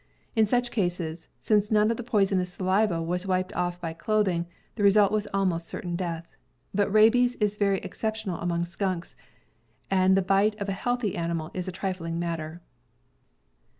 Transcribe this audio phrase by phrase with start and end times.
[0.35, 4.81] In such cases, since none of the poisonous saliva was wiped off by clothing, the
[4.81, 6.27] result was almost certain death.
[6.73, 9.15] But rabies is very exceptional among skunks,
[9.91, 12.63] and the bite of a healthy animal is a trifling matter.